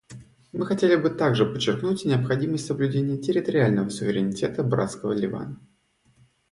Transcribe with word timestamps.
Мы 0.51 0.65
хотели 0.65 0.95
бы 0.95 1.11
также 1.11 1.45
подчеркнуть 1.45 2.05
необходимость 2.05 2.65
соблюдения 2.65 3.19
территориального 3.19 3.89
суверенитета 3.89 4.63
братского 4.63 5.11
Ливана. 5.11 5.59